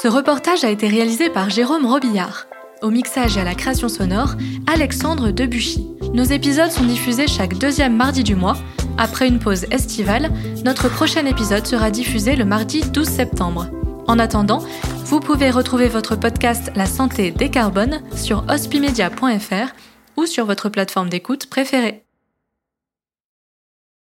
Ce 0.00 0.06
reportage 0.06 0.62
a 0.62 0.70
été 0.70 0.86
réalisé 0.86 1.28
par 1.28 1.50
Jérôme 1.50 1.84
Robillard. 1.84 2.46
Au 2.82 2.90
mixage 2.90 3.36
et 3.36 3.40
à 3.40 3.44
la 3.44 3.56
création 3.56 3.88
sonore, 3.88 4.36
Alexandre 4.72 5.32
Debuchy. 5.32 5.88
Nos 6.14 6.22
épisodes 6.22 6.70
sont 6.70 6.84
diffusés 6.84 7.26
chaque 7.26 7.58
deuxième 7.58 7.96
mardi 7.96 8.22
du 8.22 8.36
mois. 8.36 8.56
Après 8.96 9.26
une 9.26 9.40
pause 9.40 9.64
estivale, 9.72 10.30
notre 10.64 10.88
prochain 10.88 11.26
épisode 11.26 11.66
sera 11.66 11.90
diffusé 11.90 12.36
le 12.36 12.44
mardi 12.44 12.82
12 12.82 13.08
septembre. 13.08 13.66
En 14.06 14.20
attendant, 14.20 14.62
vous 15.06 15.18
pouvez 15.18 15.50
retrouver 15.50 15.88
votre 15.88 16.14
podcast 16.14 16.70
La 16.76 16.86
santé 16.86 17.32
décarbone 17.32 18.00
sur 18.14 18.44
hospimedia.fr 18.48 19.74
ou 20.16 20.26
sur 20.26 20.46
votre 20.46 20.68
plateforme 20.68 21.08
d'écoute 21.08 21.46
préférée. 21.46 22.07